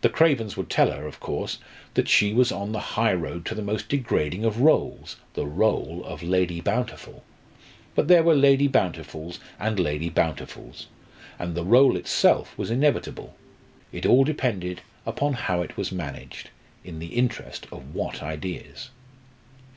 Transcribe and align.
The 0.00 0.08
Cravens 0.08 0.56
would 0.56 0.68
tell 0.68 0.90
her, 0.90 1.06
of 1.06 1.20
course, 1.20 1.58
that 1.94 2.08
she 2.08 2.32
was 2.34 2.50
on 2.50 2.72
the 2.72 2.96
high 2.98 3.12
road 3.14 3.46
to 3.46 3.54
the 3.54 3.62
most 3.62 3.88
degrading 3.88 4.44
of 4.44 4.56
rôles 4.56 5.14
the 5.34 5.44
rôle 5.46 6.02
of 6.02 6.20
Lady 6.20 6.60
Bountiful. 6.60 7.22
But 7.94 8.08
there 8.08 8.24
were 8.24 8.34
Lady 8.34 8.66
Bountifuls 8.66 9.38
and 9.60 9.78
Lady 9.78 10.10
Bountifuls. 10.10 10.86
And 11.38 11.54
the 11.54 11.64
rôle 11.64 11.94
itself 11.94 12.58
was 12.58 12.72
inevitable. 12.72 13.36
It 13.92 14.04
all 14.04 14.24
depended 14.24 14.80
upon 15.06 15.34
how 15.34 15.62
it 15.62 15.76
was 15.76 15.92
managed 15.92 16.50
in 16.82 16.98
the 16.98 17.14
interest 17.14 17.68
of 17.70 17.94
what 17.94 18.20
ideas. 18.20 18.90